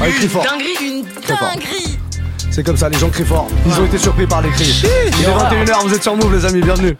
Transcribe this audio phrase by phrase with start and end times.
[0.00, 0.44] Allez, crie fort.
[0.44, 1.98] Dinguerie, une dinguerie.
[2.50, 3.46] C'est comme ça, les gens crient fort.
[3.66, 4.82] Ils ont été surpris par les cris.
[5.18, 6.96] Il est 21h, vous êtes sur Move, les amis, bienvenue.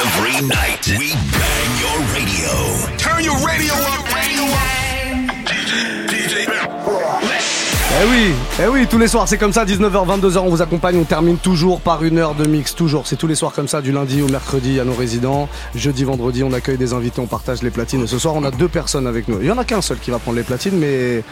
[0.00, 2.50] Every night we bang your radio.
[2.96, 4.58] Turn your radio up, radio up.
[5.46, 6.48] DJ,
[8.00, 10.96] Eh oui, eh oui, tous les soirs, c'est comme ça, 19h, 22h, on vous accompagne,
[10.98, 13.06] on termine toujours par une heure de mix, toujours.
[13.06, 15.48] C'est tous les soirs comme ça, du lundi au mercredi à nos résidents.
[15.76, 18.02] Jeudi, vendredi, on accueille des invités, on partage les platines.
[18.02, 19.38] Et ce soir, on a deux personnes avec nous.
[19.40, 21.22] Il y en a qu'un seul qui va prendre les platines, mais,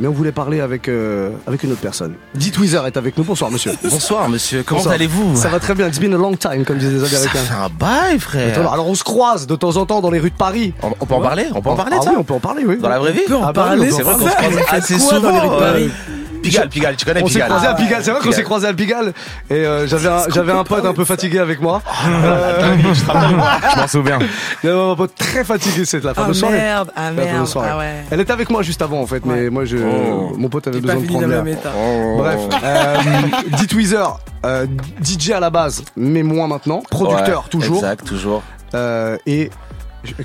[0.00, 2.14] mais on voulait parler avec, euh, avec une autre personne.
[2.34, 3.24] Dit Tweezer est avec nous.
[3.24, 3.72] Bonsoir, monsieur.
[3.84, 6.94] Bonsoir monsieur, comment allez-vous Ça va très bien, it's been a long time, comme disent
[6.94, 7.38] les Ça Américains.
[7.40, 8.72] fait un bail frère.
[8.72, 10.72] Alors, on se croise de temps en temps dans les rues de Paris.
[10.82, 12.40] On, on peut en parler On peut en parler ah ça oui, on peut en
[12.40, 12.78] parler, oui.
[12.80, 14.56] Dans la vraie vie Ah bah on peut C'est en vrai qu'on parler.
[14.56, 15.58] se croise assez quoi dans les rues de souvent.
[15.58, 18.24] Paris euh, Pigalle, Pigalle, tu connais On s'est Pigalle croisé à Pigalle, c'est vrai qu'on
[18.24, 18.36] Pigalle.
[18.36, 19.12] s'est croisé à Pigalle
[19.50, 21.82] et euh, j'avais un, j'avais un pote un peu fatigué avec moi.
[22.04, 24.18] Je m'en souviens.
[24.62, 26.56] Il y avait un pote très fatigué, c'est la Ah fameuse soirée.
[26.58, 27.68] merde, ah merde, soirée.
[27.72, 27.94] ah ouais.
[28.10, 30.32] Elle était avec moi juste avant en fait, mais moi je, Oh.
[30.36, 31.44] mon pote avait besoin de prendre l'air.
[31.44, 31.70] méta.
[31.76, 32.16] Oh.
[32.18, 32.96] Bref, euh,
[33.58, 34.66] dit Tweezer, euh,
[35.02, 38.42] DJ à la base, mais moins maintenant, producteur Ouais, toujours, Exact, toujours.
[38.74, 39.50] euh, et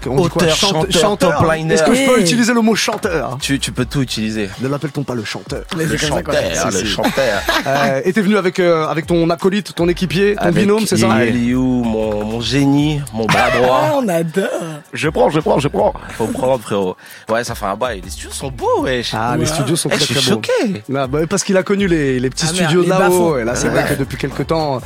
[0.08, 1.74] on dit quoi Auteur, Chante- chanteur, liner.
[1.74, 2.22] Est-ce que je peux Hey.
[2.24, 4.50] utiliser le mot chanteur Tu, tu peux tout utiliser.
[4.62, 7.42] Ne l'appelle-t-on pas le chanteur Mais Le c'est comme ça qu'on chanteur, le chanteur.
[7.68, 10.98] euh, Et t'es venu avec euh, avec ton acolyte, ton équipier, ton Avec binôme, c'est
[10.98, 13.92] ça Aliou, mon, mon génie, mon bras Ah, droit.
[13.96, 14.46] on adore.
[14.94, 15.94] Je prends, je prends, je prends.
[16.18, 16.96] Faut prendre, frérot.
[17.30, 18.02] Ouais, ça fait un bail.
[18.04, 19.14] Les studios sont beaux, wesh.
[19.14, 20.42] Ah, les studios sont Eh, très je suis très beaux.
[20.42, 20.84] choqué.
[20.96, 23.00] Ah, bah, parce qu'il a connu les, les petits Ah, merde, studios de là-haut.
[23.02, 23.38] bas-fonds.
[23.38, 24.82] Et là, c'est vrai que depuis quelques temps,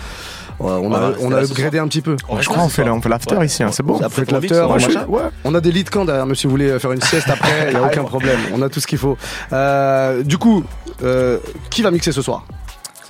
[0.59, 2.15] on a, Ouais, on a upgradé un petit peu.
[2.29, 5.11] On Je crois qu'on fait, on fait l'after ici, hein, c'est l'after, mix, on.
[5.11, 5.21] Ouais.
[5.43, 7.67] On a des lits de camp derrière, mais si vous voulez faire une sieste après,
[7.71, 8.39] il n'y a aucun problème.
[8.53, 9.17] On a tout ce qu'il faut.
[9.51, 10.63] Euh, du coup,
[11.03, 12.45] euh, qui va mixer ce soir?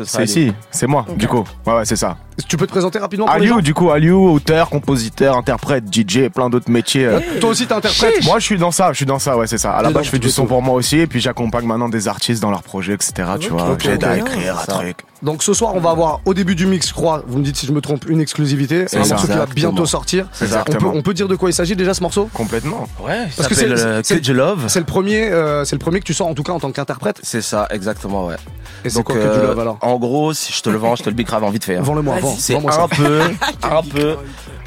[0.03, 1.43] C'est ici, c'est moi, du coup.
[1.67, 2.17] Ouais, ouais, c'est ça.
[2.47, 6.49] Tu peux te présenter rapidement pour Aliou, du coup, Aliou, auteur, compositeur, interprète, DJ, plein
[6.49, 7.05] d'autres métiers.
[7.05, 7.19] euh.
[7.39, 9.57] Toi aussi, t'es interprète Moi, je suis dans ça, je suis dans ça, ouais, c'est
[9.57, 9.71] ça.
[9.71, 10.47] À la base, je fais du son tout.
[10.49, 13.13] pour moi aussi, et puis j'accompagne maintenant des artistes dans leurs projets, etc.
[13.39, 14.09] Tu vois, ok, j'aide ok.
[14.09, 14.97] à écrire, à truc.
[15.21, 17.55] Donc ce soir, on va avoir au début du mix, je crois, vous me dites
[17.55, 18.85] si je me trompe, une exclusivité.
[18.87, 19.13] C'est Un ça.
[19.15, 20.27] morceau qui va bientôt sortir.
[20.41, 22.29] On peut, on peut dire de quoi il s'agit déjà ce morceau?
[22.33, 22.87] Complètement.
[22.99, 24.65] Ouais, Parce ça que s'appelle c'est- euh, c'est- Que Love.
[24.67, 26.71] C'est le premier, euh, c'est le premier que tu sors en tout cas en tant
[26.71, 27.19] qu'interprète?
[27.23, 28.35] C'est ça, exactement, ouais.
[28.83, 29.77] Et c'est quoi que euh, du love alors?
[29.81, 31.77] En gros, si je te le vends, je te le bic grave vite fait.
[31.77, 31.81] hein.
[31.83, 32.35] Vends-le-moi, vends.
[32.37, 33.19] C'est un peu,
[33.63, 34.15] un peu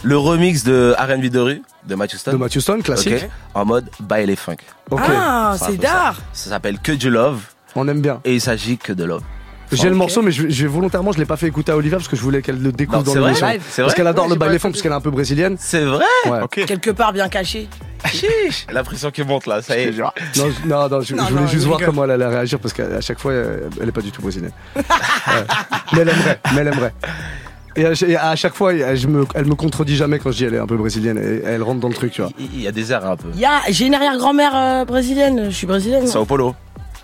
[0.02, 2.34] le remix de R&B de rue de Matthew Stone.
[2.34, 3.26] De Matthew Stone, classique.
[3.54, 4.56] En mode baile et funk.
[4.98, 6.16] Ah, c'est d'art.
[6.32, 7.40] Ça s'appelle Que du Love
[7.74, 8.20] On aime bien.
[8.24, 9.22] et il s'agit que de love.
[9.72, 12.06] J'ai le morceau, mais je, je volontairement, je l'ai pas fait écouter à Olivia parce
[12.06, 13.82] que je voulais qu'elle le découvre Non, dans c'est vrai l'émission.
[13.82, 15.56] Parce qu'elle adore Ouais, le baile funk parce qu'elle est un peu brésilienne.
[15.58, 16.40] C'est vrai Ouais.
[16.42, 16.64] Ok.
[16.66, 17.68] Quelque part bien caché.
[18.06, 19.90] Chiche La pression qui monte là, ça y est.
[19.98, 21.94] Non, je, non, non, je, Non, je voulais non, juste je voir rigole.
[21.94, 24.52] comment elle allait réagir parce qu'à chaque fois, elle est pas du tout brésilienne.
[24.76, 24.84] Ouais.
[25.94, 26.94] Mais elle aimerait, mais elle aimerait.
[27.76, 30.36] Et à, et à chaque fois, elle, je me, elle me contredit jamais quand je
[30.38, 31.18] dis elle est un peu brésilienne.
[31.18, 32.30] Et elle rentre dans le truc, tu vois.
[32.38, 33.28] Il y a des airs un peu.
[33.68, 35.46] J'ai une arrière-grand-mère euh, brésilienne.
[35.50, 36.06] Je suis brésilienne.
[36.06, 36.54] Sao Paulo.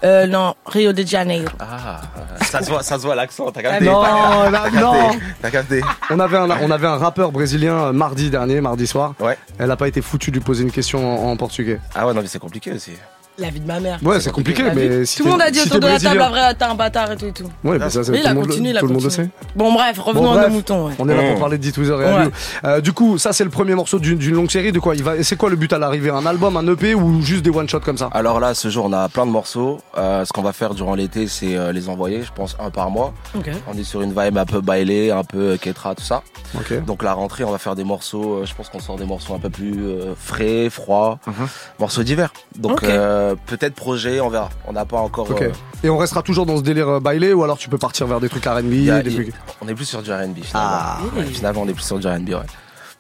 [0.04, 1.46] Euh, non, Rio de Janeiro.
[1.60, 2.00] Ah,
[2.40, 3.84] ça se voit, ça se voit l'accent, t'as capté?
[3.84, 4.94] Non, T'as capté, non.
[5.40, 5.80] T'as capté?
[6.10, 9.14] On avait un, on avait un rappeur brésilien euh, mardi dernier, mardi soir.
[9.20, 9.38] Ouais.
[9.60, 11.78] Elle a pas été foutue de lui poser une question en, en portugais.
[11.94, 12.92] Ah ouais, non, mais c'est compliqué aussi.
[13.38, 13.98] La vie de ma mère.
[14.02, 16.18] Ouais, c'est compliqué, mais si tout le monde a dit si autour de la table,
[16.18, 17.44] vraie, t'es un bâtard et tout et tout.
[17.64, 19.10] Ouais, mais ça, c'est Mais tout il a le monde, a tout le monde le
[19.10, 19.28] sait.
[19.56, 20.86] Bon, bref, revenons Bon, à nos moutons.
[20.88, 20.92] ouais.
[20.98, 22.30] On est là pour parler de Dit-Weezer et Ouais.
[22.64, 24.70] Euh, du coup, ça c'est le premier morceau d'une longue série.
[24.70, 26.10] De quoi il va C'est quoi le but à l'arrivée?
[26.10, 28.10] Un album, un EP ou juste des one shot comme ça?
[28.12, 29.78] Alors là, ce jour, on a plein de morceaux.
[29.96, 32.90] Euh, ce qu'on va faire durant l'été, c'est euh, les envoyer, je pense, un par
[32.90, 33.14] mois.
[33.34, 33.50] Ok.
[33.72, 36.22] On est sur une vibe un peu bailée, un peu euh, ketra, tout ça.
[36.54, 36.84] Ok.
[36.84, 39.34] Donc la rentrée, on va faire des morceaux, euh, je pense qu'on sort des morceaux
[39.34, 39.74] un peu plus
[40.22, 41.46] frais, froids, Mhm.
[41.80, 42.32] morceaux divers.
[42.58, 42.82] Donc.
[43.22, 44.50] Euh, peut-être projet, on verra.
[44.66, 45.28] On n'a pas encore...
[45.40, 45.50] Euh,
[45.82, 48.20] Et on restera toujours dans ce délire euh, bailé ou alors tu peux partir vers
[48.20, 48.70] des trucs R&B,
[49.02, 49.32] des trucs.
[49.60, 50.70] on est plus sur du R&B finalement.
[50.72, 50.98] Ah.
[51.16, 52.36] Ouais, finalement, on est plus sur du R&B, ouais.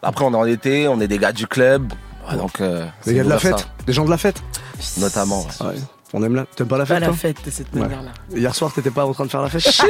[0.02, 1.92] Après, on est en été, on est des gars du club.
[2.30, 4.42] Ouais, donc, euh, y a de la fête, des gens de la fête.
[4.98, 5.46] notamment.
[5.60, 5.74] ouais.
[6.14, 6.44] On aime la.
[6.44, 7.80] T'aimes pas la Pas fête la toi fête de cette Ouais.
[7.80, 8.10] manière-là.
[8.36, 9.62] Hier soir, t'étais pas en train de faire la fête?
[9.62, 9.82] Chiche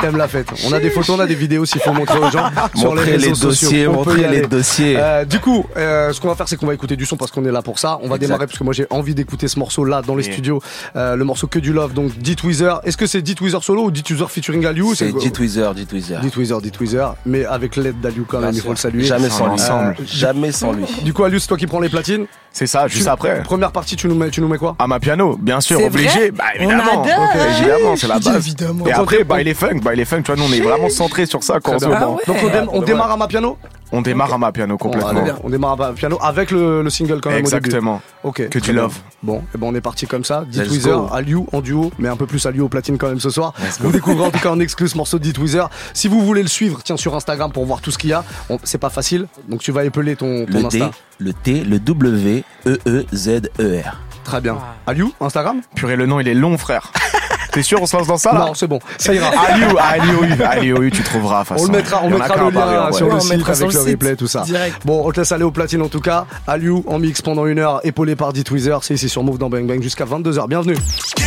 [0.00, 0.46] T'aimes la fête.
[0.66, 3.02] On a des photos, on a des vidéos s'il faut montrer aux gens sur les
[3.02, 3.48] réseaux les sociaux.
[3.70, 4.40] dossiers, On peut y montrer aller.
[4.42, 4.94] les dossiers.
[4.96, 7.30] Euh, du coup, euh, ce qu'on va faire, c'est qu'on va écouter du son parce
[7.32, 7.98] qu'on est là pour ça.
[8.02, 8.18] On va Exact.
[8.20, 10.32] démarrer parce que moi j'ai envie d'écouter ce morceau là dans les Yeah.
[10.34, 10.62] studios.
[10.94, 12.80] Euh, le morceau que du love, donc Dit Weezer.
[12.84, 15.86] Est-ce que c'est Dit Weezer solo ou Dit Weezer featuring Aliou C'est Dit Weezer, Dit
[15.92, 16.20] Weezer.
[16.20, 18.70] Dit Weezer, Dit Weezer, mais avec l'aide d'Aliou quand même, Bien il faut sûr.
[18.72, 19.04] le saluer.
[19.04, 19.60] Jamais sans lui.
[19.68, 20.84] Euh, Jamais sans lui.
[21.02, 22.26] Du coup, Aliou, c'est toi qui prends les platines.
[22.58, 23.42] C'est ça, juste Tu- après.
[23.42, 24.76] Première partie, tu nous mets, tu nous mets quoi?
[24.78, 26.30] À ma piano, bien sûr, obligé.
[26.30, 27.04] Bah On évidemment.
[27.04, 28.36] évidemment, c'est la base.
[28.46, 28.86] Évidemment.
[28.86, 30.88] Et après, on- bah les funk, bah les funk, tu vois, nous on est vraiment
[30.88, 31.92] centré sur ça quand on.
[31.92, 32.22] Ah ouais.
[32.26, 32.36] Donc
[32.72, 33.58] on, on démarre à ma piano?
[33.92, 35.08] On démarre à ma piano On, complètement.
[35.22, 37.66] allez, on démarre à ma piano avec le, le single quand même au début.
[37.66, 38.02] Exactement.
[38.24, 38.48] Ok.
[38.48, 38.82] Que tu bien.
[38.82, 38.98] love.
[39.22, 40.44] Bon, et ben on est parti comme ça.
[40.48, 41.12] Dit Weezer.
[41.14, 43.52] Aliou en duo, mais un peu plus Aliou au platine quand même ce soir.
[43.80, 45.70] Vous découvrez en tout cas en exclu ce morceau de Dit Weezer.
[45.94, 48.24] Si vous voulez le suivre, tiens sur Instagram pour voir tout ce qu'il y a.
[48.50, 50.90] On- C'est pas facile, donc tu vas épeler ton, ton Le D, Insta.
[51.18, 53.28] le T, le W, E, E, Z,
[53.60, 54.00] E, R.
[54.24, 54.58] Très bien.
[54.88, 55.60] Aliou, Instagram?
[55.76, 56.90] Purée, le nom, il est long, frère.
[57.56, 59.28] T'es sûr, on se lance dans ça, là Non, c'est bon, ça ira.
[59.28, 61.42] Aliou, Aliou, Aliou, tu trouveras.
[61.56, 63.70] On le mettra, on mettra le Paris, lien sur Ouais, le site avec le le
[63.70, 64.42] site, replay, tout ça.
[64.42, 64.82] direct.
[64.84, 66.26] Bon, on te laisse aller au platine en tout cas.
[66.46, 68.84] Aliou en mix pendant une heure, épaulé par D Tweezer.
[68.84, 70.46] C'est ici sur Move dans Bang Bang jusqu'à 22h.
[70.48, 70.74] Bienvenue.
[71.18, 71.24] Yeah,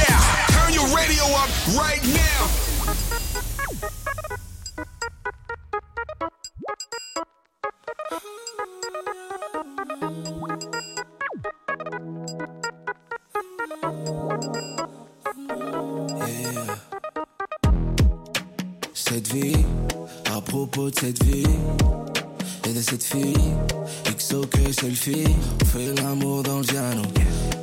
[0.49, 1.49] turn your radio up
[1.83, 2.28] right now.
[19.11, 19.65] Cette vie,
[20.31, 21.43] à propos de cette vie
[22.67, 23.33] et de cette fille,
[24.15, 25.23] XO que selfie,
[25.63, 27.01] on fait l'amour dans le piano,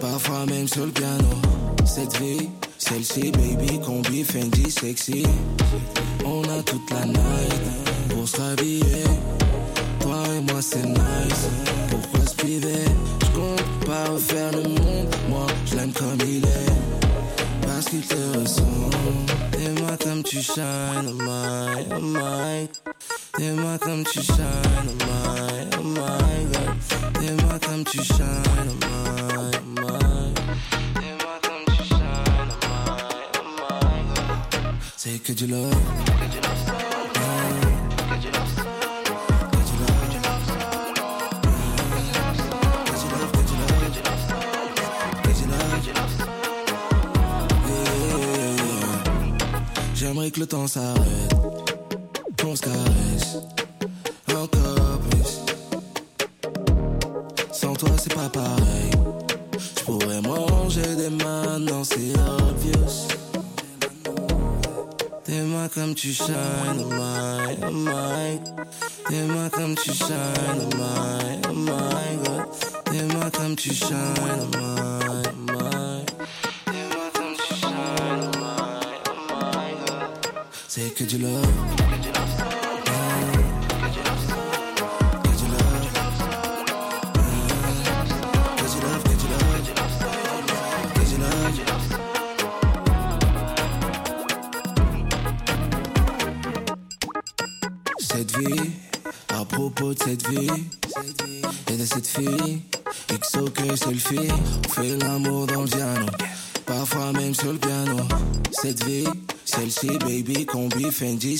[0.00, 1.30] parfois même sur le piano.
[1.84, 2.48] Cette vie,
[2.78, 5.22] celle-ci, baby, combi, Fendi, sexy.
[6.24, 7.54] On a toute la night
[8.08, 8.36] pour se.
[10.00, 11.48] Toi et moi, c'est nice.
[11.90, 12.84] Pourquoi se priver?
[13.20, 17.05] Je compte pas refaire le monde, moi, je l'aime comme il est
[17.76, 18.96] parce qu'il te ressemble.
[19.52, 20.64] Dis-moi comme tu shine,
[21.08, 22.68] oh my, oh my.
[23.38, 27.20] Dis-moi comme tu shine, oh my, oh my God.
[27.20, 28.24] Dis-moi comme tu shine,
[28.70, 30.32] oh my, oh my.
[30.94, 32.94] Dis-moi comme tu shine, oh my,
[33.34, 34.74] oh my God.
[34.96, 36.45] C'est que.
[50.06, 51.34] J'aimerais que le temps s'arrête,
[52.40, 53.38] qu'on se caresse
[54.32, 55.40] encore plus.
[57.50, 58.92] Sans toi, c'est pas pareil.
[59.58, 63.08] Je pourrais manger des maintenant, c'est obvious.
[65.24, 66.36] Dis-moi comme tu shine,
[66.78, 68.40] oh my, oh my.
[69.10, 72.46] Dis-moi comme tu shine, oh my, oh my God.
[72.92, 74.95] Dis-moi comme tu shine, my, oh my.
[80.76, 81.95] Take could you love?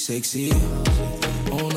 [0.07, 0.53] Sexy.
[1.51, 1.76] On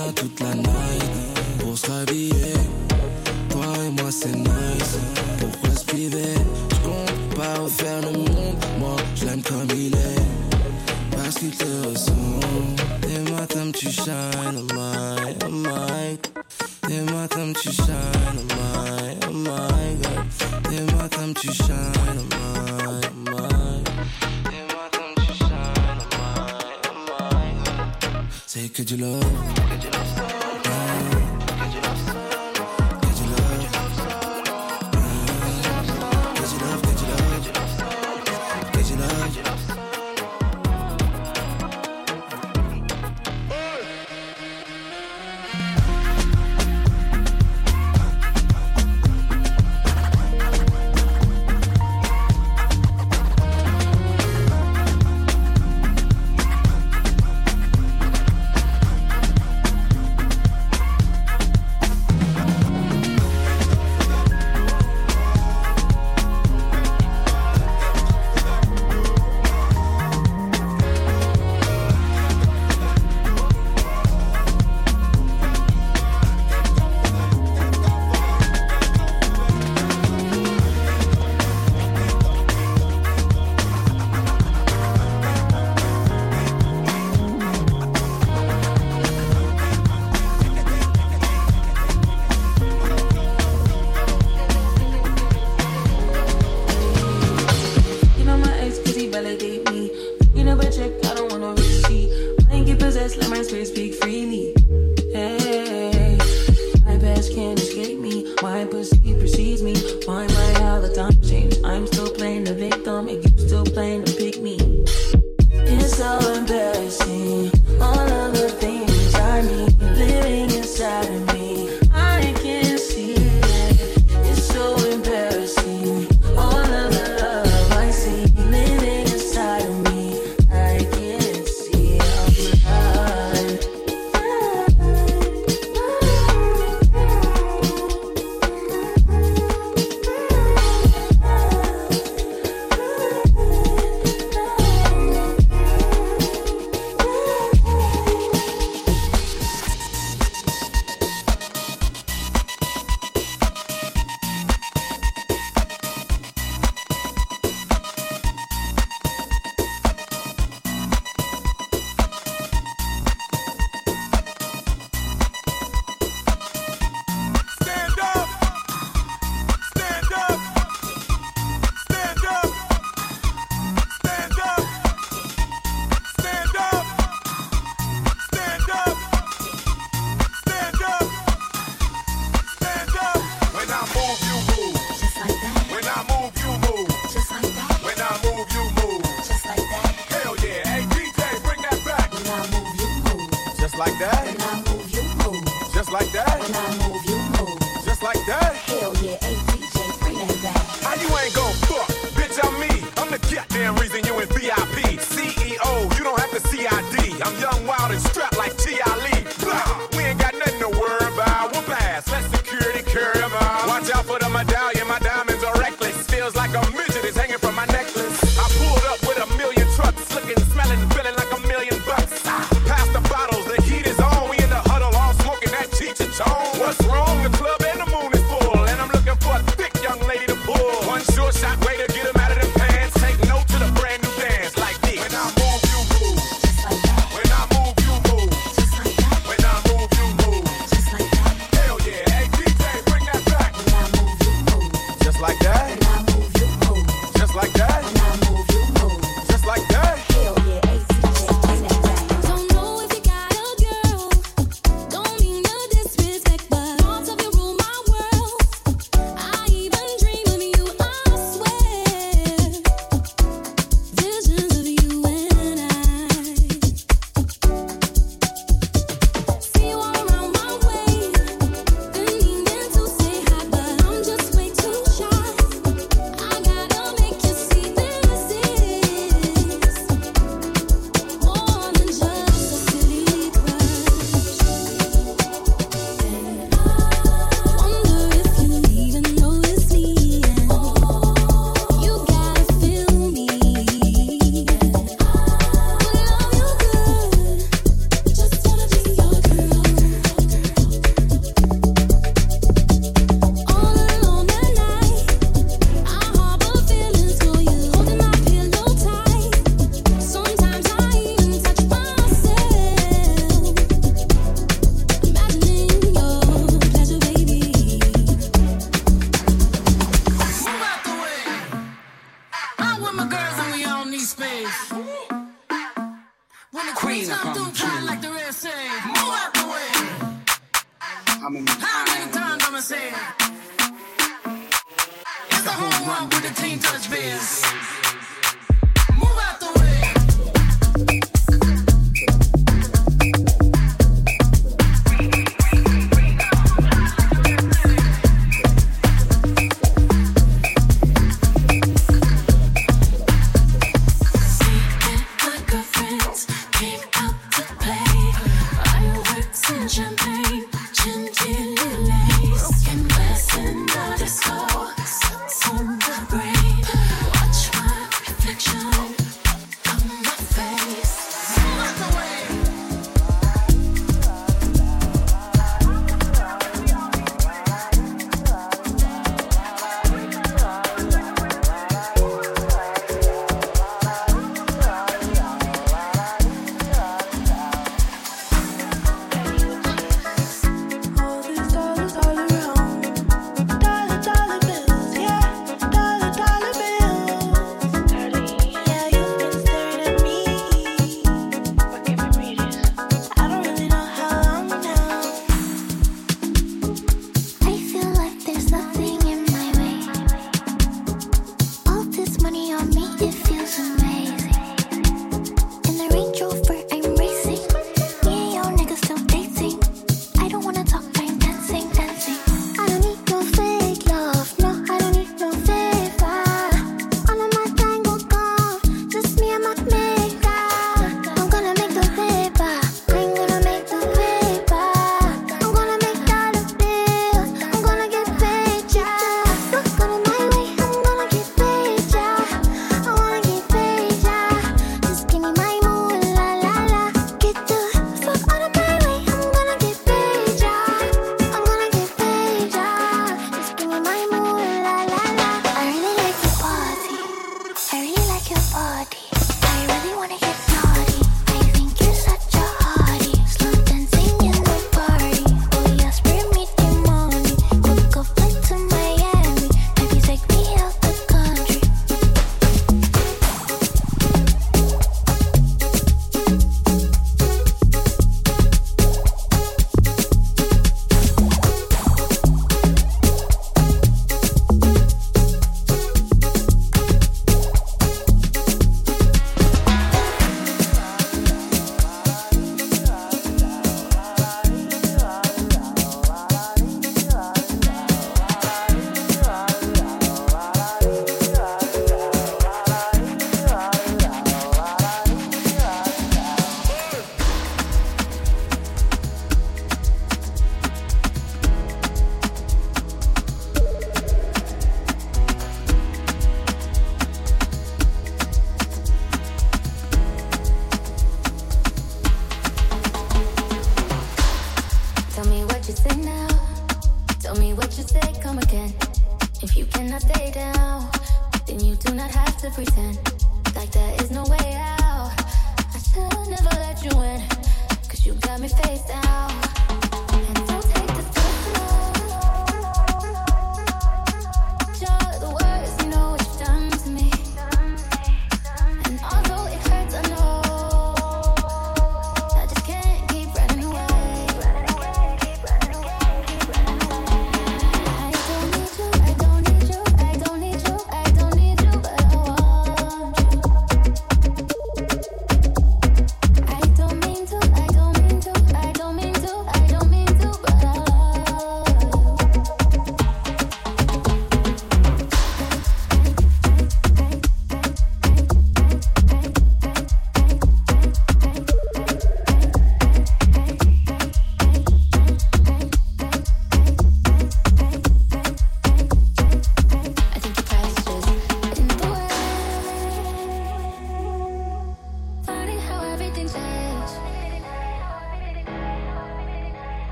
[359.70, 361.49] champagne, gin, gin.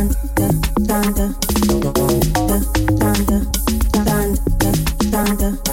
[0.00, 0.48] thunder,
[0.88, 2.62] thunder, thunder,
[2.96, 3.40] thunder,
[3.92, 4.72] thunder,
[5.10, 5.69] thunder.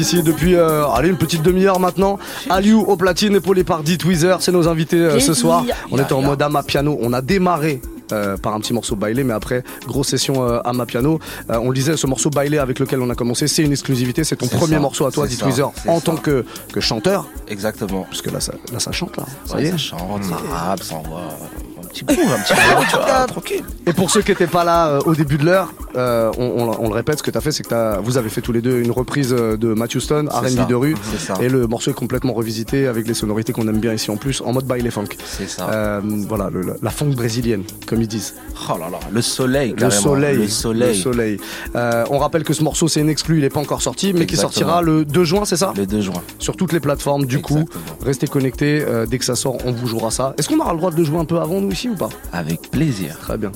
[0.00, 2.18] Ici depuis euh, allez, une petite demi-heure maintenant.
[2.48, 5.64] Aliou au platine, épaulé par D Tweezer, c'est nos invités euh, ce soir.
[5.90, 7.80] On était en mode ama piano, on a démarré.
[8.12, 11.20] euh, par un petit morceau bailé, mais après grosse session euh, à ma piano.
[11.48, 14.24] Euh, on le disait, ce morceau bailé avec lequel on a commencé, c'est une exclusivité,
[14.24, 16.04] c'est ton premier ça, morceau à toi, c'est D ça, Tweezer, en ça.
[16.06, 17.28] tant que, que chanteur.
[17.46, 18.02] Exactement.
[18.10, 19.22] Parce que là, ça, là, ça chante là.
[19.44, 19.70] Ça Ouais, y est.
[19.70, 23.64] ça chante, ça rappe, ça envoie un petit bout, un petit bout, tu vois, tranquille.
[23.86, 26.84] Et pour ceux qui n'étaient pas là euh, au début de l'heure, euh, on, on-
[26.84, 28.52] on le répète, ce que tu as fait, c'est que t'as- vous avez fait tous
[28.52, 30.94] les deux une reprise euh, de Matthew Stone, R&B de rue,
[31.40, 34.40] et le morceau est complètement revisité avec les sonorités qu'on aime bien ici en plus,
[34.40, 35.06] en mode baile funk.
[35.24, 35.68] C'est ça.
[35.70, 38.34] Euh, voilà, le- la- funk brésilienne, comme ils disent.
[38.68, 40.88] Oh là là, le soleil, Le soleil, Le soleil.
[40.88, 41.40] le soleil.
[41.76, 44.26] Euh, on rappelle que ce morceau c'est une exclu, il n'est pas encore sorti, mais
[44.26, 45.72] qui sortira le 2 juin, c'est ça?
[45.76, 46.22] Le 2 juin.
[46.38, 47.64] Sur toutes les plateformes, du coup,
[48.04, 48.84] restez connectés.
[49.08, 50.34] dès que ça sort, on vous jouera ça.
[50.38, 52.08] Est-ce qu'on aura le droit de le jouer un peu avant nous ici ou pas?
[52.32, 53.16] Avec plaisir.
[53.20, 53.52] Très bien.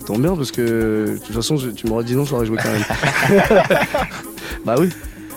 [0.00, 2.58] Ça tombe bien parce que de toute façon, tu m'aurais dit non, je l'aurais joué
[2.62, 2.84] quand même.
[4.64, 4.90] bah oui,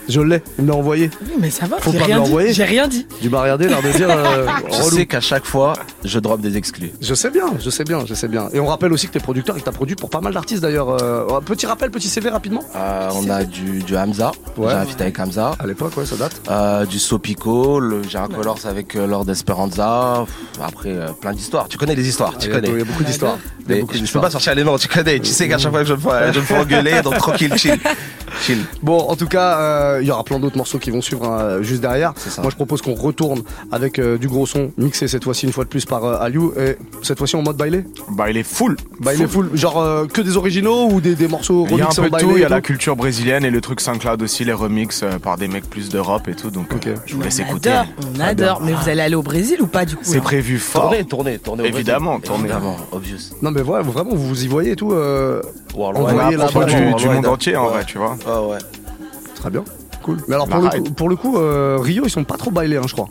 [0.10, 1.10] je l'ai, il me l'a envoyé.
[1.24, 2.24] Oui, mais ça va, Faut j'ai pas me rien dit.
[2.24, 2.54] l'envoyer.
[2.54, 3.06] J'ai rien dit.
[3.22, 4.10] Du bas regarder, l'air de dire.
[4.10, 4.98] euh, Je relou.
[4.98, 6.92] sais qu'à chaque fois, je drop des exclus.
[7.02, 8.50] Je sais bien, je sais bien, je sais bien.
[8.54, 10.62] Et on rappelle aussi que t'es producteur et que t'as produit pour pas mal d'artistes
[10.62, 10.90] d'ailleurs.
[11.02, 12.64] Euh, petit rappel, petit CV rapidement.
[12.76, 14.68] Euh, on a du, du Hamza, Ouais.
[14.70, 15.52] j'ai un feat avec Hamza.
[15.60, 16.42] À l'époque, ouais, ça date.
[16.50, 20.26] Euh, du Sopico, le- j'ai un Colors avec euh, Lord Esperanza.
[20.26, 21.68] Pff, Après, euh, plein d'histoires.
[21.68, 22.70] Tu connais les histoires, tu Il y a- connais.
[22.74, 23.38] il y a beaucoup d'histoires.
[23.60, 24.24] Il y a Mais beaucoup je peux d'histoires.
[24.24, 25.20] pas sortir les noms, tu connais.
[25.20, 27.54] Tu sais qu'à chaque fois que je me fais, je me fais engueuler, donc tranquille,
[27.58, 27.78] chill.
[28.42, 28.60] Chill.
[28.82, 31.62] Bon, en tout cas, euh, il y aura plein d'autres morceaux qui vont suivre hein,
[31.62, 32.14] juste derrière.
[32.18, 32.42] ça.
[32.42, 33.42] Moi, je propose qu'on retourne
[33.72, 36.54] avec euh, du gros son, mixé cette fois-ci une fois de plus par euh, Aliou,
[36.58, 37.84] et cette fois-ci en mode bailé.
[38.12, 38.78] Bailé full.
[39.00, 41.88] Bailé full, genre euh, que des originaux ou des, des morceaux Il y a un
[41.88, 44.44] remixés peu de tout, il y a la culture brésilienne et le truc SoundCloud aussi,
[44.46, 47.40] les remixes euh, par des mecs plus d'Europe et tout, donc euh, je vous laisse
[47.40, 47.70] On écouter.
[47.70, 47.86] adore,
[48.16, 48.62] on adore.
[48.64, 50.84] Mais vous allez aller au Brésil ou pas du coup C'est prévu fort.
[50.84, 51.64] Tournez, tournez, tournez.
[51.64, 52.46] au Évidemment, tournez.
[52.46, 53.18] Évidemment, obvious.
[53.42, 54.92] Non mais ouais, vraiment, vous vous y voyez et tout.
[54.94, 55.42] Euh,
[55.76, 56.06] Worldwide.
[56.16, 56.66] On a là-bas.
[56.66, 58.18] du, du monde entier en vrai, tu vois.
[58.28, 58.58] Ah ouais.
[59.36, 59.64] Très bien,
[60.08, 60.18] cool.
[60.28, 62.78] Mais alors pour le, coup, pour le coup, euh, Rio, ils sont pas trop bailés,
[62.78, 63.08] hein, je crois.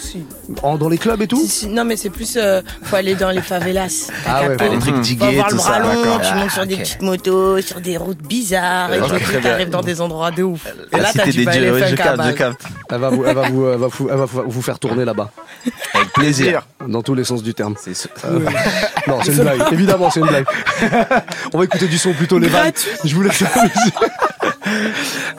[0.00, 0.22] Si.
[0.62, 2.36] En- dans les clubs et tout Si, si, Non, mais c'est plus.
[2.36, 4.08] euh, faut aller dans les favelas.
[4.28, 4.50] Ah ouais.
[4.50, 4.80] Les trucs Mhm.
[4.94, 5.78] Faut digués, avoir le tout bras ça.
[5.80, 6.20] long, D'accord.
[6.20, 9.00] tu montes sur des petites motos, sur des routes bizarres, et
[9.40, 10.66] tu arrives dans des endroits de ouf.
[10.92, 12.60] Et La là, t'as cité du ouais, je capte, je capte.
[12.92, 15.04] Elle va vous, elle va vous, elle va vous, elle va vous- vous faire tourner
[15.04, 15.32] là-bas,
[15.94, 16.62] Avec plaisir.
[16.86, 17.74] dans tous les sens du terme.
[17.76, 18.10] C'est sûr.
[18.24, 18.38] Euh,
[19.08, 19.62] non, c'est une blague.
[19.72, 20.46] Évidemment, c'est une blague.
[21.52, 22.70] On va écouter du son plutôt les vannes.
[23.04, 23.94] Je vous laisse la musique.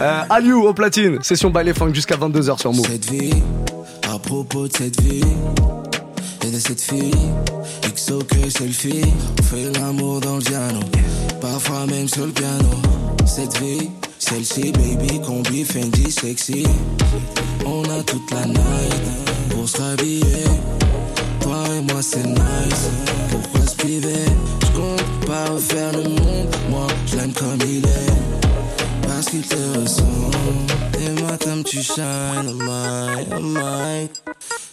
[0.01, 2.87] Euh, Aliou au platine, session ballet funk jusqu'à 22h sur Move.
[2.87, 3.33] Cette vie,
[4.13, 5.23] à propos de cette vie
[6.45, 7.11] et de cette fille,
[7.93, 9.01] XO que selfie,
[9.39, 10.79] on fait l'amour dans le piano,
[11.41, 12.69] parfois même sur le piano.
[13.25, 16.65] Cette vie, celle-ci, baby, combi, Fendi, sexy.
[17.65, 19.03] On a toute la night
[19.49, 20.45] pour se rhabiller.
[21.41, 22.89] Toi et moi, c'est nice.
[23.29, 24.25] Pourquoi se priver?
[24.61, 28.48] Je compte pas refaire le monde, moi, je l'aime comme il est.
[29.19, 30.69] ask you to a song.
[31.05, 34.09] Immer tam ci shine, my I, am I?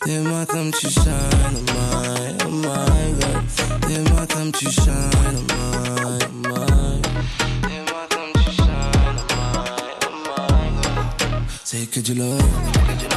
[0.06, 3.14] Immer tam ci shine, my, I, my.
[3.26, 3.94] I?
[3.96, 7.02] Immer tam ci shine, am my, am my.
[11.64, 13.15] Say, could you love?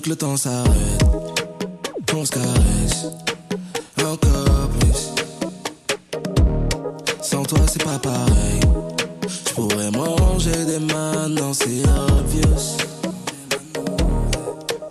[0.00, 1.04] Que le temps s'arrête,
[2.08, 3.06] qu'on se caresse
[4.00, 5.12] encore plus.
[7.20, 8.60] Sans toi, c'est pas pareil.
[9.26, 11.82] Je pourrais manger des maintenant, c'est
[12.16, 12.76] obvious.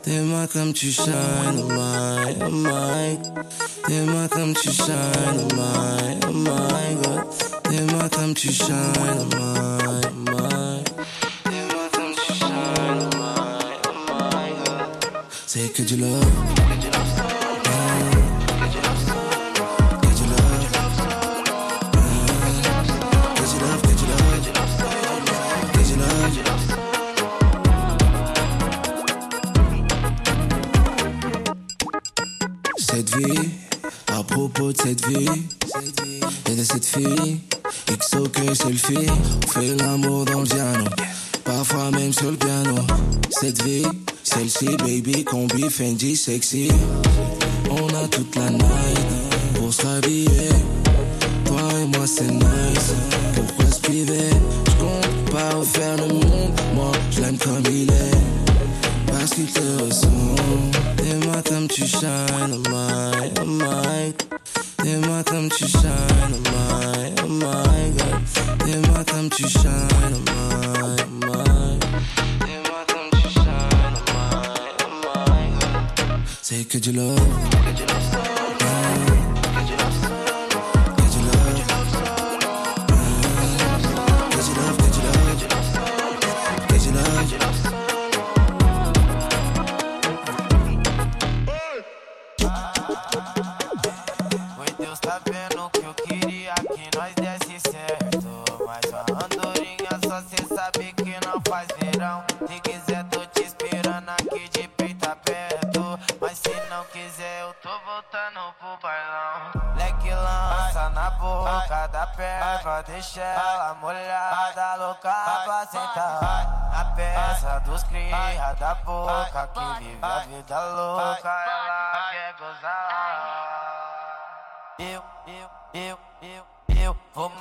[0.03, 1.13] T'es-moi comme tu shine,
[1.57, 3.17] oh my, oh my.
[3.87, 7.23] T'es-moi comme tu shine, oh my, oh my God.
[7.63, 10.36] T'es-moi comme tu shine, oh my, oh my.
[15.87, 16.46] did you love?
[46.27, 46.67] Sexy.
[47.71, 49.09] On a toute la night
[49.55, 49.81] pour se.
[51.45, 52.89] Toi et moi, c'est nice.
[53.33, 54.29] Pourquoi se priver?
[54.67, 58.21] Je compte pas refaire le monde, moi, je l'aime comme il est.
[59.07, 64.13] Parce qu'il te ressemble T'es-moi comme tu shine, oh my, oh my
[64.83, 71.03] T'es-moi comme tu shine, oh my, oh my God T'es-moi comme tu shine, oh my,
[71.03, 71.66] oh my
[76.49, 77.19] Say, could you love?
[77.65, 78.36] Could you love?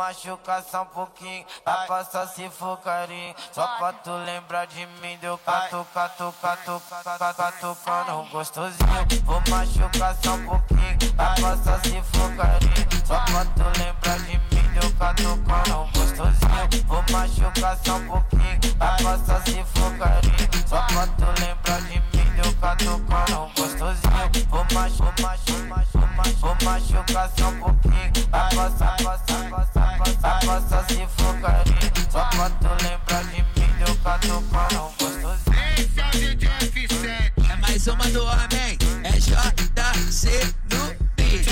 [0.06, 3.34] Machucar só um pouquinho Pra passar se for carinho.
[3.52, 10.16] Só pra tu lembrar de mim Deu catu, catu, catu, catu, catucando gostosinho Vou machucar
[10.22, 12.86] só um pouquinho Pra passar se for carinho.
[13.04, 18.96] Só pra tu lembrar de mim Deu catucando gostosinho Vou machucar só um pouquinho Pra
[19.02, 20.68] passar se for carinho.
[20.68, 24.46] Só pra tu lembrar de mim Deu catucando gostosinho.
[24.50, 28.28] Vou machucar, machucar, machucar Vou machucar só um pouquinho.
[28.30, 33.70] Pra passar, passar, passar, passar Passar se for carinho Só pra tu lembrar de mim
[33.78, 35.56] Deu catucando gostosinho.
[35.78, 36.48] Esse é o DJ
[36.88, 41.46] F7 É mais uma do homem É JC no beat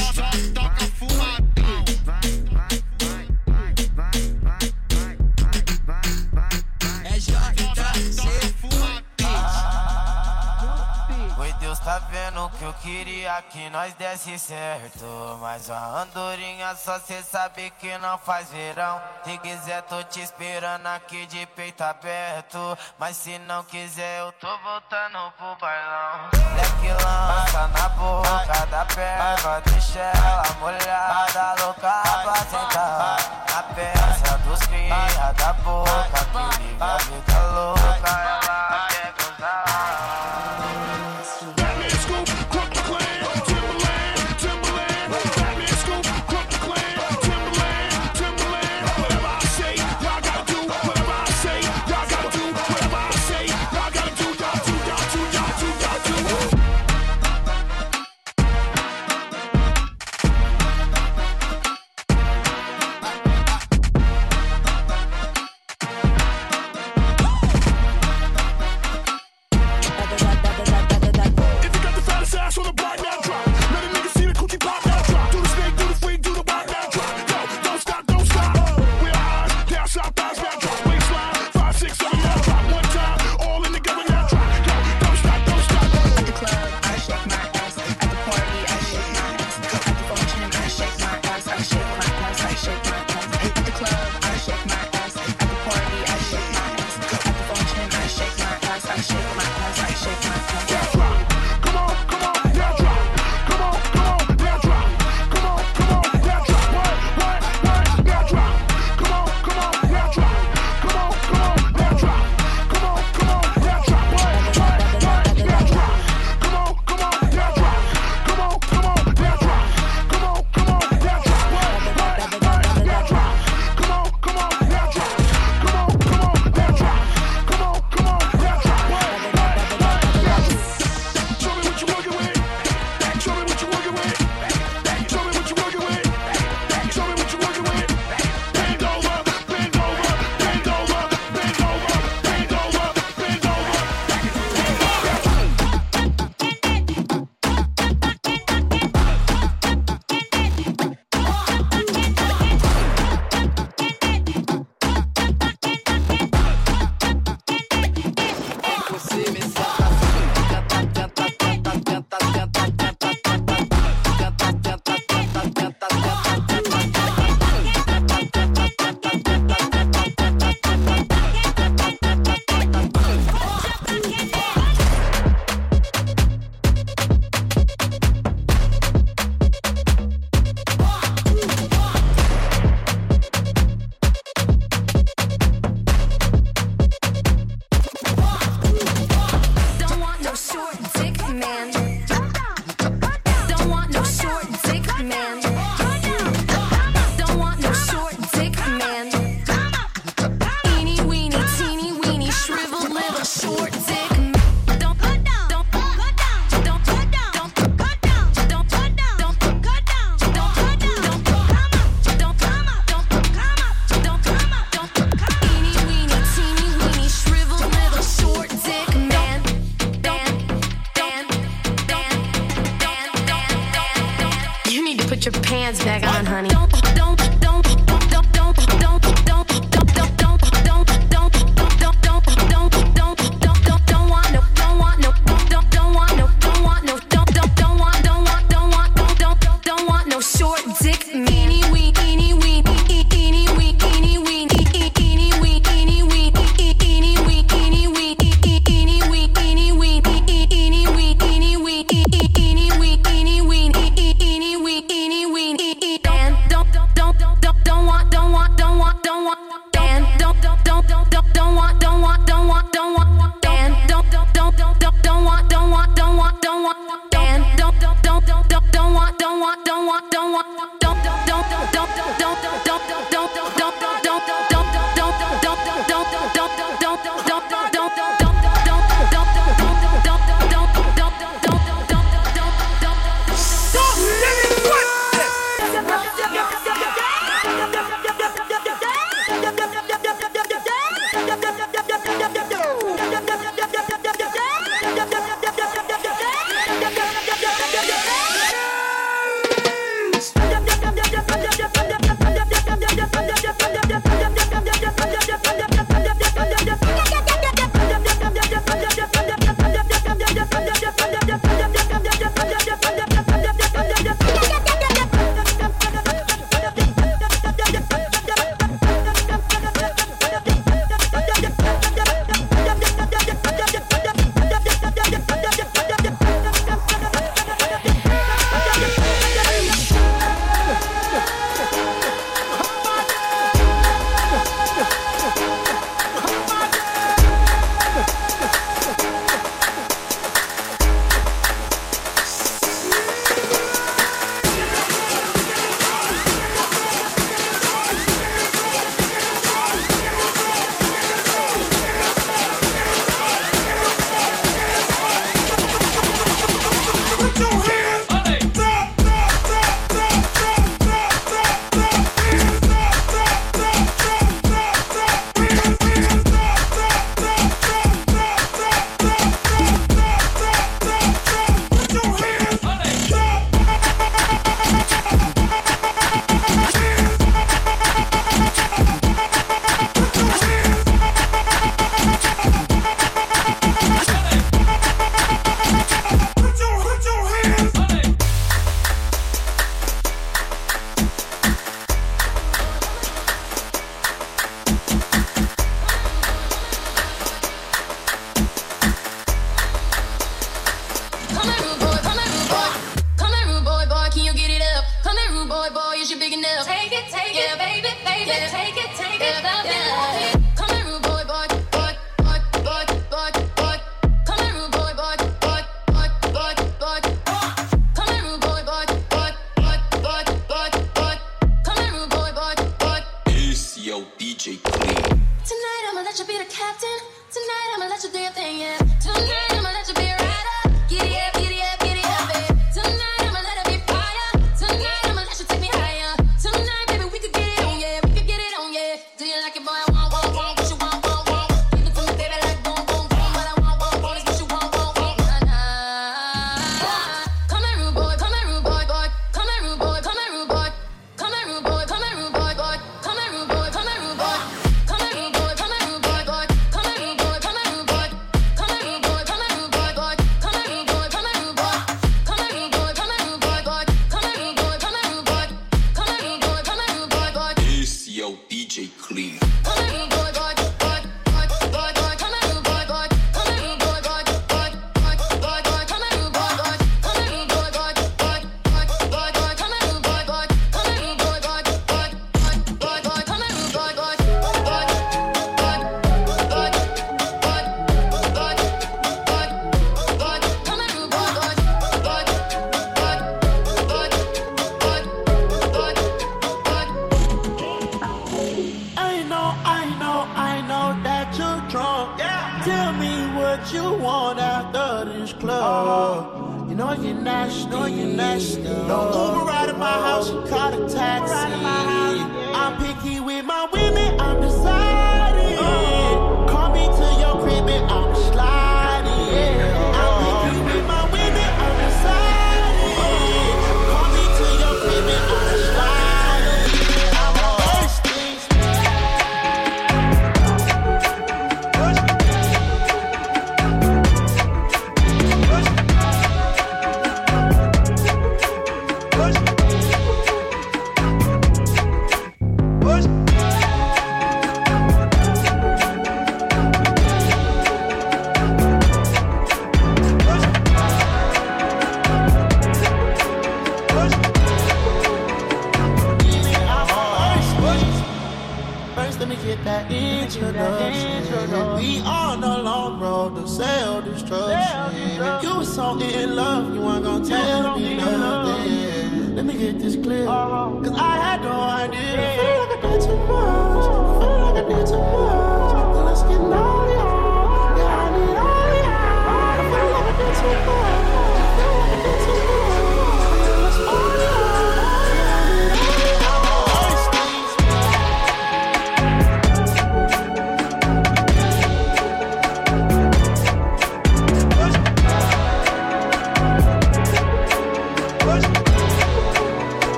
[12.51, 15.39] que eu queria que nós desse certo.
[15.41, 19.01] Mas a andorinha só cê sabe que não faz verão.
[19.25, 22.79] Se quiser, tô te esperando aqui de peito aberto.
[22.99, 26.31] Mas se não quiser, eu tô voltando pro bailão.
[26.57, 33.45] Leque lança na boca da perna, deixa ela molhada, louca pra sentar.
[33.55, 36.24] Na peça dos cria da boca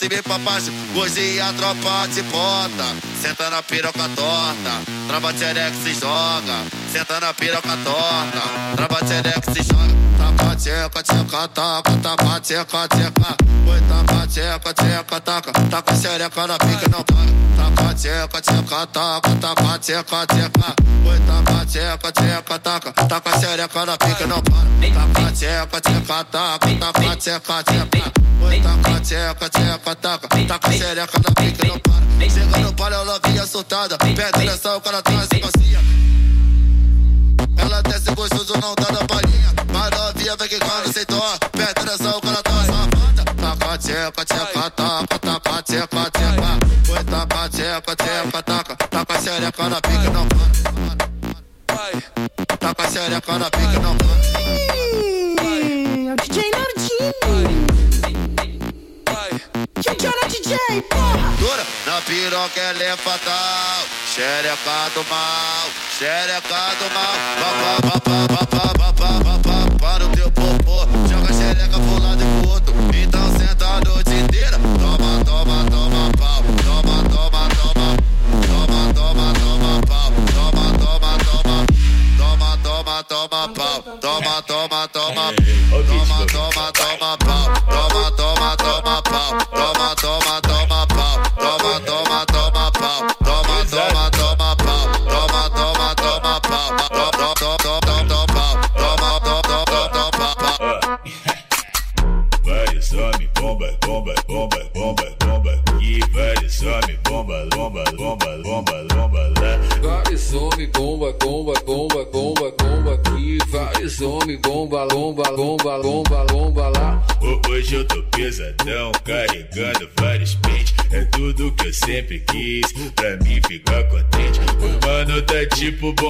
[0.00, 2.96] cima pra baixo, hoje a tropa de bota.
[3.20, 6.64] Senta na piroca torta, trava tchereca se joga.
[6.90, 8.42] Senta na piroca torta,
[8.76, 10.00] trava tchereca se joga.
[10.16, 13.36] Tapa tcheca, tcheca, taca, tapa tcheca, tcheca.
[13.68, 17.19] Oi, tapa tcheca, tcheca, taca, taca xereca na pica, não
[18.00, 20.74] tcheca, tcheca, taca, taca, tcheca, tcheca.
[21.04, 24.70] Oi, taca, tcheca, tcheca, taca, taca xereca na pica, não para.
[24.94, 28.12] Taca, tcheca, tcheca, taca, taca, tcheca, tcheca.
[28.42, 32.00] Oi, taca, tcheca, tcheca, taca, taca xereca na pica, não para.
[32.30, 33.98] Chega no palha, ela vinha assustada.
[33.98, 35.80] Pede atenção, o cara traz bacia.
[37.58, 39.54] Ela desce gostoso, não dá na palhinha.
[39.72, 41.38] Maravilha, vem que cara sem dó.
[41.52, 43.24] Pede atenção, o cara traz safada.
[43.40, 46.92] Taca, tcheca, tcheca, taca, taca, tcheca, tcheca.
[46.92, 47.89] Oi, taca, tcheca
[48.20, 51.92] xereca, taca, taca a xereca na pica, não vai.
[52.58, 53.96] Taca a xereca na pica, não é
[55.42, 55.62] vai.
[56.12, 57.14] O DJ nardinho,
[60.28, 61.34] DJ, porra!
[61.38, 63.84] Dura na piroca, ela é fatal.
[64.14, 65.68] Xereca do mal,
[65.98, 67.16] xereca do mal.
[67.40, 67.50] Pá,
[67.80, 69.19] pá, pá, pá, pá, pá, pá.
[85.14, 85.39] mama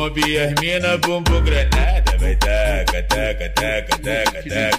[0.09, 2.16] e as mina bumbum granada.
[2.18, 4.70] Vai taca, taca, taca, taca, taca.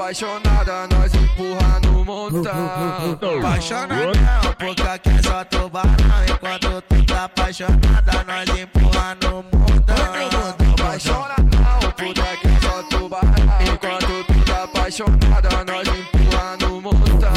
[0.00, 3.38] Apaixonada, nós empurra no montão.
[3.38, 5.94] Apaixona não, porque aqui é só tubarão.
[6.26, 9.96] Enquanto tu tá apaixonada, nós empurra no mundão.
[10.72, 13.34] Apaixona não, porque aqui é só tubarão.
[13.60, 17.30] Enquanto tu tá apaixonada, nós empurra no montão.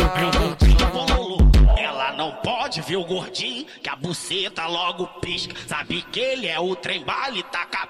[1.77, 5.53] Ela não pode ver o gordinho, que a buceta logo pisca.
[5.67, 7.82] Sabe que ele é o trem bala e taca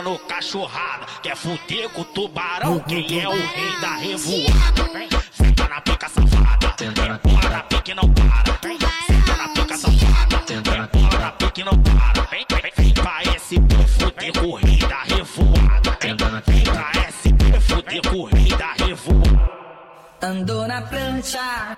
[0.00, 1.06] querendo cachorrada.
[1.22, 5.20] Quer fuder com o tubarão, quem é o rei da revoada.
[5.32, 6.74] Senta na pica safada,
[7.14, 8.58] empurra na pica e não para.
[9.06, 12.22] Senta na pica safada, empurra na pica e não para.
[12.30, 15.98] Vem, vem, vem pra SP fuder corrida revoada.
[16.00, 19.50] Vem, vem pra SP fuder corrida revoada.
[20.22, 21.76] Andou na prancha,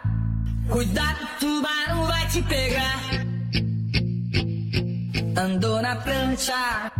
[0.68, 3.00] cuidado, tubarão vai te pegar.
[5.36, 6.92] Andou na prancha,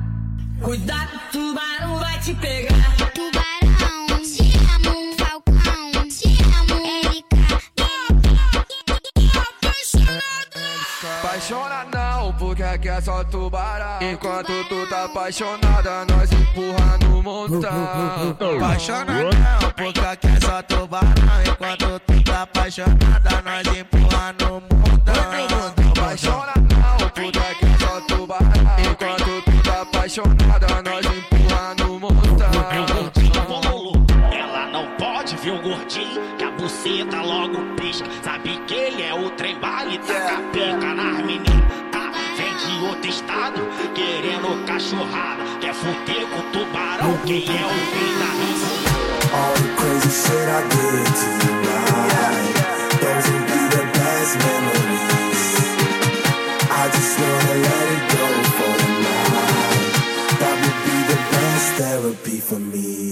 [0.63, 2.75] cuidado, tubarão vai te pegar.
[3.15, 7.37] Tubarão, te amo, Falcão, te amo, Erika.
[11.19, 13.99] Apaixona não, porque aqui é só tubarão.
[14.01, 17.71] Enquanto tu tá apaixonada, nós empurra no montão.
[18.57, 21.13] Apaixona não, porque aqui é só tubarão.
[21.45, 25.15] Enquanto tu tá apaixonada, nós empurra no mundão.
[25.91, 28.62] Apaixona não, porque aqui é só tubarão.
[30.13, 32.51] Tá apaixonada, nós empurra no montão.
[34.31, 38.07] Ela não pode ver o gordinho, que a buceta logo pisca.
[38.23, 41.65] Sabe que ele é o trem bala e taca pica nas meninas.
[41.91, 42.13] Tá?
[42.37, 45.45] Vem de outro estado, querendo cachorrada.
[45.63, 48.93] Quer fuder com o tubarão, quem é o rei da revoada.
[49.33, 51.07] All the crazy shit I did
[51.41, 52.53] tonight.
[53.01, 53.52] Those
[61.77, 63.12] therapy for me.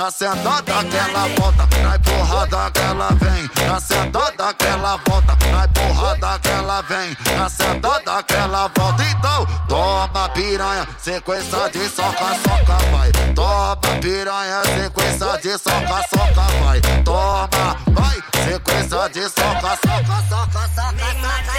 [0.00, 1.68] Na sentada que ela volta.
[1.82, 5.36] Na empurrada que ela vem, na sentada que ela volta.
[5.52, 9.04] Na empurrada que ela vem, na sentada que ela volta.
[9.04, 13.12] Então, toma piranha, sequência de soca, soca, vai.
[13.34, 16.80] Toma piranha, sequência de soca, soca, vai.
[17.04, 21.04] Toma, vai, sequência de soca, soca, soca, soca.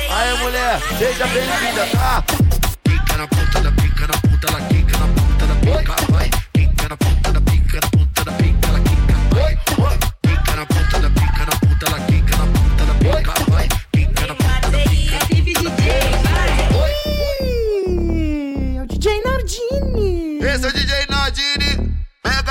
[0.09, 2.23] Aí, mulher, seja bem-vinda, tá?
[2.83, 6.29] Pica na ponta da pica, na ponta, ela quica na ponta da pica, vai.
[6.51, 7.40] Pica na ponta da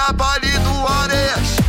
[0.01, 1.61] na Bali do Areias.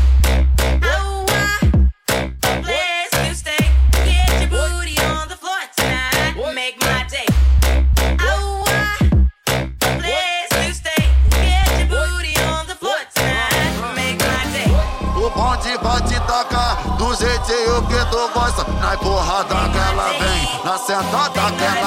[15.82, 18.64] Pode tocar do jeito que tu gosta.
[18.80, 21.81] Na porrada que ela vem, na sentada que ela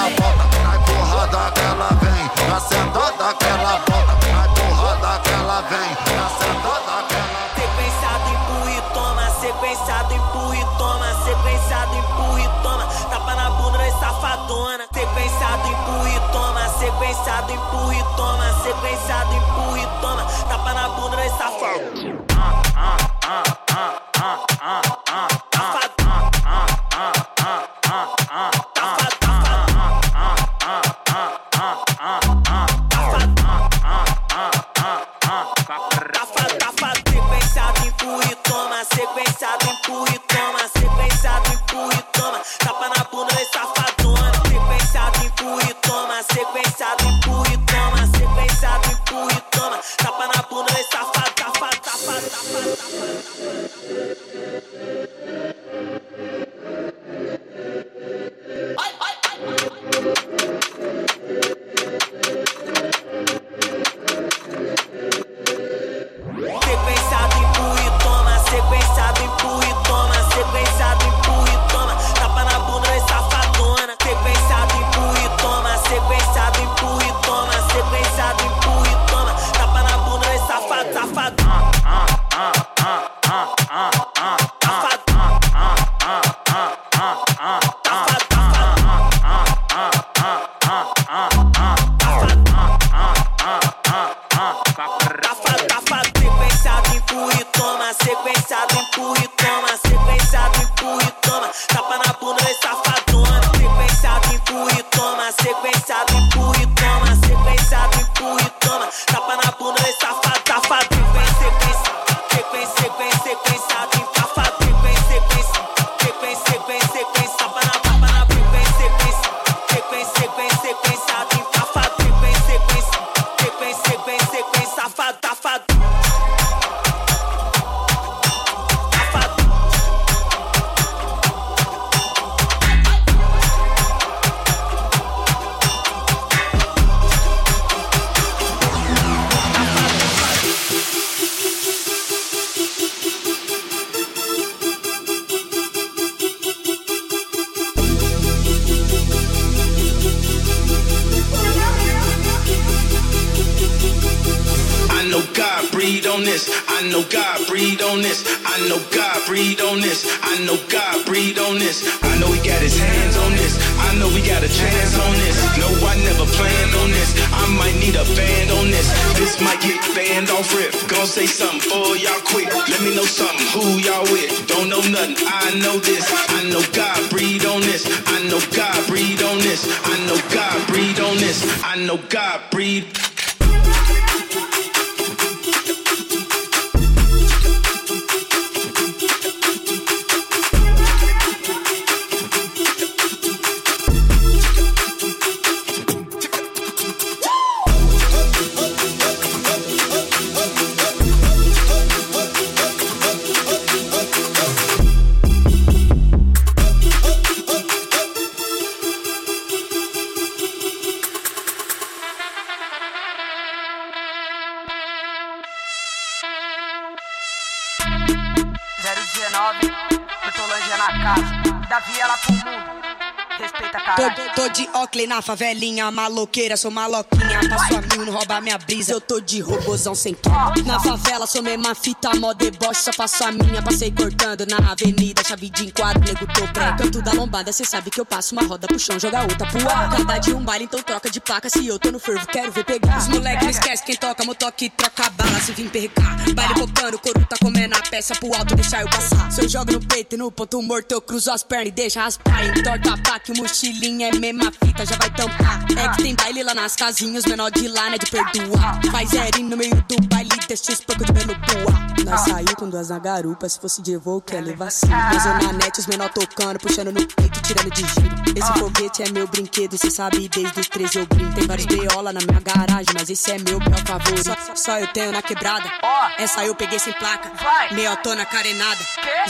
[223.96, 227.48] Tô, tô de Oakley na favelinha, maloqueira, sou maloquinha.
[227.48, 228.92] Passo a mil, não rouba minha brisa.
[228.92, 230.30] Eu tô de robozão sem tom.
[230.66, 233.62] Na favela, sou mesma fita, mó deboche, só faço a minha.
[233.62, 236.74] Passei cortando na avenida, chave de enquadro, nego tô pré.
[236.76, 239.68] Canto da lombada, cê sabe que eu passo uma roda pro chão, joga outra pro
[239.70, 239.90] ar.
[239.90, 241.48] Cada de um baile, então troca de placa.
[241.48, 242.98] Se eu tô no fervo, quero ver pegar.
[242.98, 246.16] Os moleque não esquece quem toca, motoque troca bala, se vir percar.
[246.34, 249.30] Baile roubando, o couro tá comendo a peça pro alto, deixar eu passar.
[249.30, 252.02] Se eu jogo no peito e no ponto morto, eu cruzo as pernas e deixa
[252.02, 252.44] raspar.
[252.46, 253.36] Entorta a placa, o
[253.84, 255.64] mochilinha é mesma fita, já vai tampar.
[255.76, 258.80] É que tem baile lá nas casinhas, menor de lá, né, de perdoar.
[258.90, 261.84] Faz zerinho no meio do baile, deixa esse pouco de pelo boa.
[262.04, 264.88] Nós saiu com duas na garupa, se fosse de voo, quer levar sim.
[264.88, 268.14] Mas na net, os menor tocando, puxando no peito, tirando de giro.
[268.36, 271.34] Esse foguete é meu brinquedo, cê sabe, desde os 13 eu brinco.
[271.34, 274.24] Tem vários beola na minha garagem, mas esse é meu pior favorito.
[274.24, 275.70] Só, só eu tenho na quebrada,
[276.18, 277.32] essa eu peguei sem placa.
[277.72, 278.80] Meiotona carenada,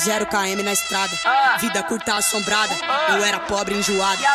[0.00, 1.16] zero km na estrada.
[1.60, 2.74] Vida curta assombrada,
[3.10, 3.82] eu era pobre em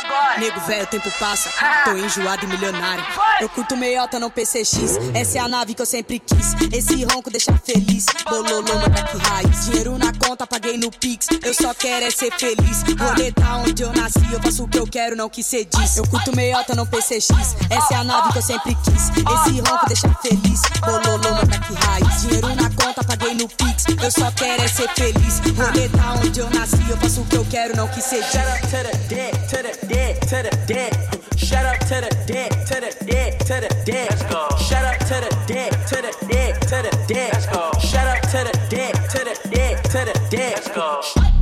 [0.09, 0.39] enjoado.
[0.39, 1.49] Nego velho, o tempo passa,
[1.85, 3.05] tô enjoado e milionário.
[3.39, 4.97] Eu curto meiota, não PCX.
[5.13, 6.55] Essa é a nave que eu sempre quis.
[6.73, 8.05] Esse ronco deixa feliz.
[8.27, 9.65] Bololô, meu back raiz.
[9.65, 11.27] Dinheiro na conta, paguei no Pix.
[11.43, 12.83] Eu só quero é ser feliz.
[12.99, 15.97] Rolê tá onde eu nasci, eu faço o que eu quero, não que cê diz.
[15.97, 17.29] Eu curto meiota, não PCX.
[17.69, 19.09] Essa é a nave que eu sempre quis.
[19.09, 20.61] Esse ronco deixa feliz.
[20.81, 22.21] Bololô, meu back raiz.
[22.21, 23.85] Dinheiro na conta, paguei no Pix.
[24.01, 25.39] Eu só quero é ser feliz.
[25.57, 29.98] Rolê tá onde eu nasci, eu faço o que eu quero, não que cê diz.
[29.99, 31.49] Shout out to the dead, to the dead, to the dead.
[31.49, 34.09] Shout out to the dead, to the dead, to the dead.
[34.11, 34.47] Let's go.
[34.57, 37.33] Shout out to the dead, to the dead, to the dead.
[37.33, 37.71] Let's go.
[37.79, 40.53] Shout out to the dead, to the dead, to the dead.
[40.55, 41.38] Let's go.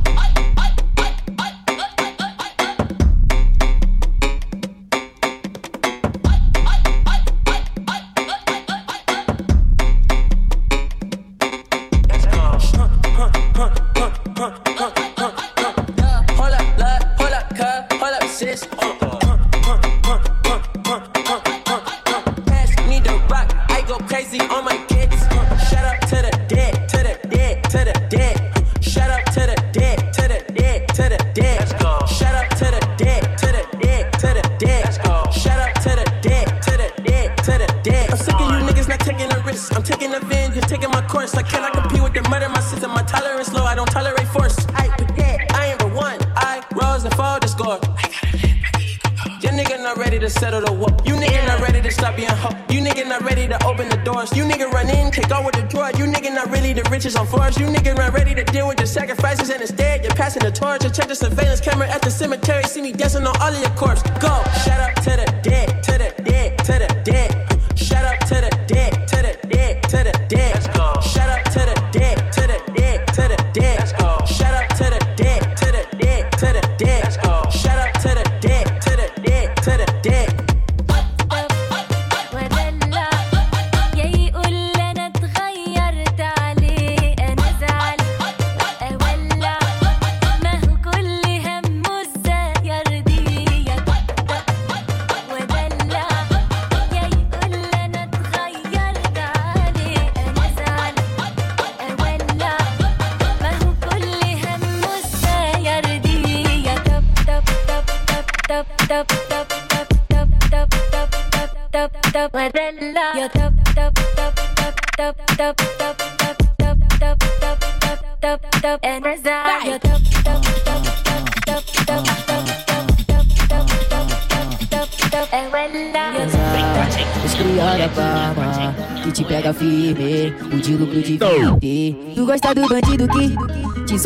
[56.98, 57.56] Richest on floors.
[57.56, 60.82] You niggas not ready to deal with your sacrifices and instead you're passing the torch.
[60.82, 62.64] Check the surveillance camera at the cemetery.
[62.64, 64.02] See me dancing on all of your corpse.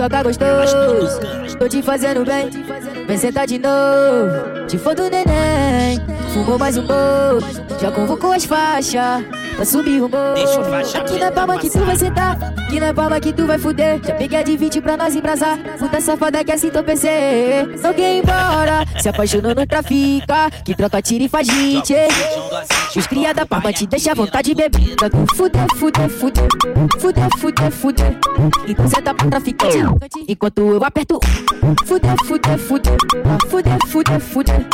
[0.02, 1.20] Soca gostoso.
[1.58, 2.50] Tô te fazendo bem,
[3.06, 4.66] vem sentar de novo.
[4.66, 6.00] Te for do neném,
[6.32, 7.80] fumou mais um pouco.
[7.80, 9.24] Já convocou as faixas
[9.54, 10.34] pra subir o morro.
[10.98, 14.00] Aqui na palma que tu vai sentar, aqui na palma que tu vai fuder.
[14.04, 15.58] Já peguei a de 20 pra nós embrasar.
[15.78, 16.82] Puta safada que assim tô
[17.94, 20.50] quer ir embora, se apaixonou não trafica.
[20.64, 21.94] Que troca tira e faz gente.
[22.94, 26.48] Os cria da palma te deixa à vontade tu fuder, fuder, fuder.
[27.01, 28.19] Fuder, fuder, fuder.
[28.69, 29.78] Então senta pra traficante.
[30.28, 31.19] Enquanto eu aperto.
[31.86, 32.97] Fuder, fuder, fuder.
[33.48, 34.66] Fuder, fuder, fuder.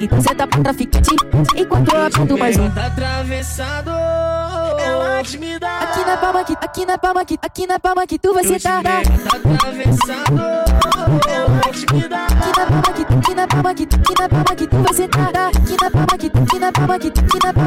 [0.00, 1.16] Então senta pra traficante.
[1.56, 2.70] Enquanto eu aperto mais um.
[2.70, 5.78] Tá atravessado, ela me dá.
[5.78, 8.82] Aqui na palma que, aqui na palma que, aqui na palma que tu vai sentar.
[8.82, 8.98] Tá
[9.36, 10.40] atravessado,
[11.28, 11.60] ela
[11.92, 12.26] me dá.
[12.26, 15.26] Aqui na palma que, aqui na palma que, aqui na palma que tu vai sentar.
[15.26, 17.65] Aqui na palma que, aqui na palma que, aqui na palma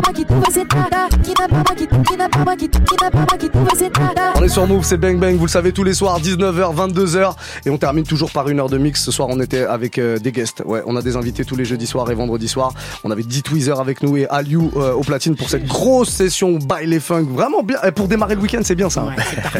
[4.35, 7.33] On est sur Move, c'est Bang Bang, vous le savez tous les soirs, 19h, 22h.
[7.65, 9.03] Et on termine toujours par une heure de mix.
[9.03, 10.63] Ce soir, on était avec euh, des guests.
[10.65, 12.73] Ouais, on a des invités tous les jeudis soirs et vendredis soirs.
[13.03, 16.57] On avait dit Tweezer avec nous et Aliou euh, au platine pour cette grosse session
[16.57, 17.25] by les funk.
[17.29, 17.77] Vraiment bien.
[17.85, 19.05] Et pour démarrer le week-end, c'est bien ça.
[19.09, 19.59] hein.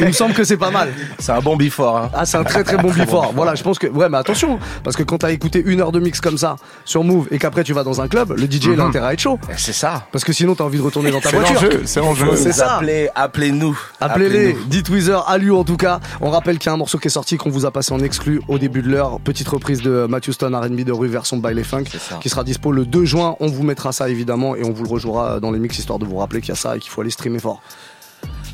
[0.00, 0.90] Il me semble que c'est pas mal.
[1.18, 1.96] C'est un bon before.
[1.96, 2.10] Hein.
[2.14, 3.32] Ah, c'est un très très bon before.
[3.34, 3.86] Voilà, je pense que.
[3.88, 7.02] Ouais, mais attention, parce que quand t'as écouté une heure de mix comme ça sur
[7.04, 8.88] Move et qu'après tu vas dans un club, le DJ il a Mhm.
[8.88, 9.38] intérêt à être chaud.
[9.72, 10.06] C'est ça.
[10.12, 11.54] Parce que sinon t'as envie de retourner dans ta C'est voiture.
[11.62, 12.36] l'enjeu, c'est l'enjeu.
[12.36, 12.76] C'est ça.
[12.78, 13.78] Appelez- appelez-nous.
[14.00, 16.00] Appelez-les, dites Weezer, Aliou en tout cas.
[16.20, 18.00] On rappelle qu'il y a un morceau qui est sorti qu'on vous a passé en
[18.00, 19.18] exclu au début de l'heure.
[19.20, 21.84] Petite reprise de Matthew Stone R&B de rue version by les funk
[22.20, 23.36] qui sera dispo le 2 juin.
[23.40, 26.04] On vous mettra ça évidemment et on vous le rejouera dans les mix histoire de
[26.04, 27.62] vous rappeler qu'il y a ça et qu'il faut aller streamer fort.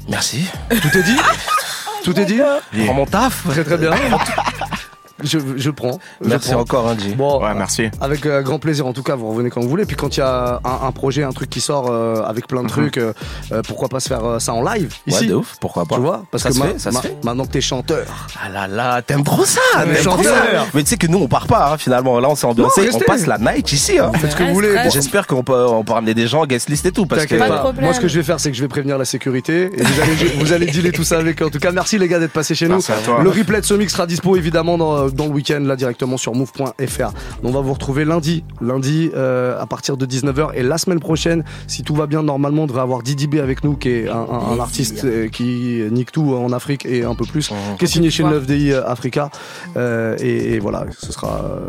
[0.09, 0.45] Merci.
[0.71, 1.17] Tout est dit
[2.05, 2.41] Tout est dit
[2.85, 3.45] Prends mon taf.
[3.51, 3.91] Très très bien.
[5.23, 5.99] je, je prends.
[6.23, 6.61] je Merci prends.
[6.61, 7.15] encore, Andy.
[7.15, 7.89] Bon, Ouais, merci.
[8.01, 9.85] Avec euh, grand plaisir, en tout cas, vous revenez quand vous voulez.
[9.85, 12.63] Puis quand il y a un, un projet, un truc qui sort euh, avec plein
[12.63, 13.13] de trucs, euh,
[13.53, 15.97] euh, pourquoi pas se faire euh, ça en live Ouais, ici de ouf, pourquoi pas.
[15.97, 17.17] Tu vois Parce Ça que se ma- fait, ça se ma- fait.
[17.25, 18.07] maintenant que t'es chanteur.
[18.43, 20.35] Ah là là, t'aimes trop ça, Ouais, t'aimes trop chanteur.
[20.35, 20.67] ça.
[20.75, 22.19] Mais tu sais que nous on part pas hein, finalement.
[22.21, 23.99] Là on s'est ambiancé, on passe la night ici.
[23.99, 24.11] Hein.
[24.17, 24.75] Faites ce que vous voulez.
[24.75, 27.35] Bon, J'espère qu'on peut, on peut ramener des gens, guest list et tout parce que.
[27.81, 30.01] Moi, ce que je vais faire, c'est que je vais prévenir la sécurité et vous
[30.01, 31.47] allez, vous allez dealer tout ça avec eux.
[31.47, 32.75] En tout cas, merci les gars d'être passés chez nous.
[32.75, 33.21] Merci à toi.
[33.23, 36.35] Le replay de ce mix sera dispo évidemment dans, dans le week-end là directement sur
[36.35, 37.11] move.fr.
[37.43, 41.45] On va vous retrouver lundi, lundi euh, à partir de 19h et la semaine prochaine,
[41.67, 44.17] si tout va bien, normalement, on devrait avoir Didi B avec nous, qui est un,
[44.17, 47.89] un- un artiste euh, qui nique tout en Afrique et un peu plus, qui est
[47.89, 49.31] signé chez le 9DI Africa.
[49.77, 51.61] Euh, et, et voilà, ce sera euh,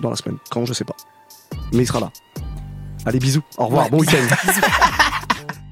[0.00, 0.36] dans la semaine.
[0.50, 0.96] Quand je sais pas,
[1.72, 2.10] mais il sera là.
[3.04, 3.42] Allez, bisous.
[3.58, 3.84] Au revoir.
[3.84, 4.16] Ouais, bon week-end.